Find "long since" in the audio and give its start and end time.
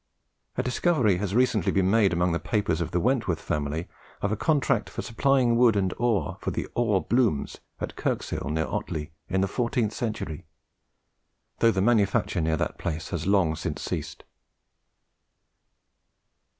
13.27-13.83